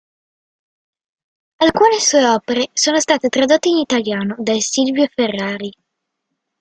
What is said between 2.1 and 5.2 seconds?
opere sono state tradotte in italiano da Silvio